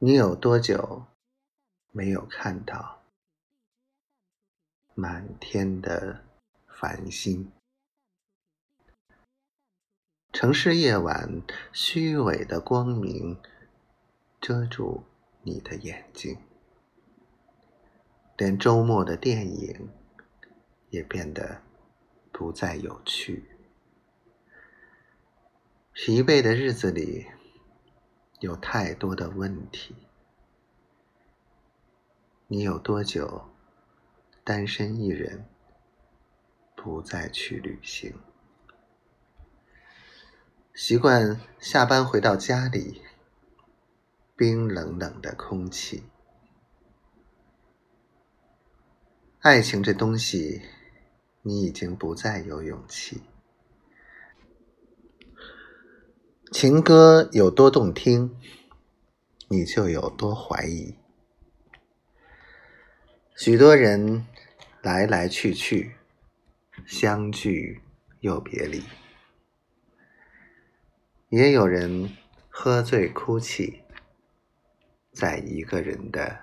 [0.00, 1.06] 你有多久
[1.90, 3.02] 没有看到
[4.94, 6.24] 满天的
[6.68, 7.50] 繁星？
[10.32, 11.42] 城市夜晚
[11.72, 13.40] 虚伪的光明
[14.40, 15.02] 遮住
[15.42, 16.38] 你的眼睛，
[18.36, 19.88] 连周末的电影
[20.90, 21.60] 也变得
[22.30, 23.50] 不再有趣。
[25.92, 27.26] 疲惫的日子里。
[28.40, 29.96] 有太多的问题。
[32.46, 33.48] 你有多久
[34.44, 35.44] 单身一人，
[36.76, 38.14] 不再去旅行？
[40.72, 43.02] 习惯下班回到家里，
[44.36, 46.04] 冰冷冷的空气。
[49.40, 50.62] 爱情这东西，
[51.42, 53.22] 你已经不再有勇气。
[56.60, 58.36] 情歌有多动听，
[59.46, 60.96] 你就有多怀疑。
[63.36, 64.26] 许多人
[64.82, 65.92] 来来去去，
[66.84, 67.80] 相聚
[68.18, 68.82] 又别离，
[71.28, 72.10] 也有人
[72.48, 73.84] 喝醉哭泣，
[75.12, 76.40] 在一个人的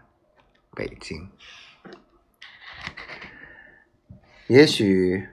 [0.73, 1.29] 北京。
[4.47, 5.27] 也许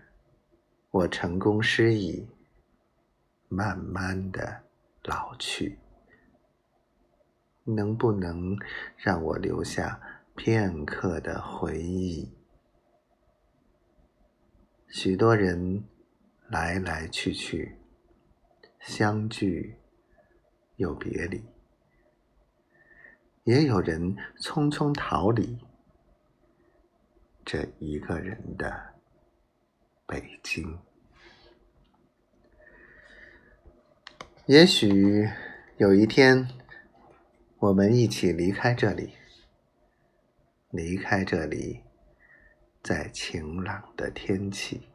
[0.91, 2.27] 我成功失意。
[3.48, 4.62] 慢慢的
[5.05, 5.81] 老去，
[7.64, 8.56] 能不能
[8.97, 10.00] 让我留下
[10.36, 12.33] 片刻的回忆？
[14.89, 15.84] 许多人
[16.48, 17.77] 来来去去，
[18.78, 19.77] 相聚
[20.77, 21.45] 又别离，
[23.42, 25.58] 也有人匆匆逃离
[27.45, 28.95] 这一个人的
[30.06, 30.78] 北京。
[34.46, 35.30] 也许
[35.76, 36.48] 有一天，
[37.58, 39.14] 我们一起离开这里，
[40.70, 41.84] 离开这里，
[42.82, 44.89] 在晴朗的天气，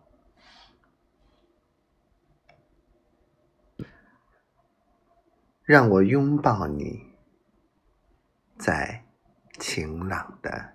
[5.63, 7.15] 让我拥抱你，
[8.59, 9.05] 在
[9.59, 10.73] 晴朗的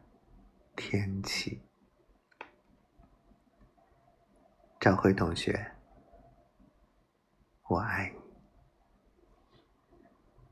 [0.75, 1.61] 天气。
[4.81, 5.73] 张辉同学。
[7.69, 8.22] 我爱你